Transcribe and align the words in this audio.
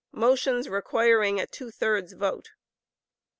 Motions 0.13 0.67
requiring 0.67 1.39
a 1.39 1.45
two 1.45 1.69
thirds 1.69 2.13
vote. 2.13 2.49